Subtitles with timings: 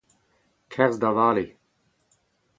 [0.71, 1.45] Kerzh da vale!